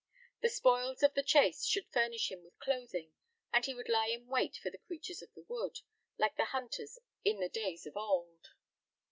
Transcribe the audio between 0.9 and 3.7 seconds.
of the chase should furnish him with clothing, and